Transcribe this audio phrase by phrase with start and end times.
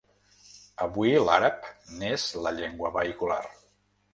[0.85, 1.69] Avui l’àrab
[1.99, 3.43] n’és la llengua vehicular.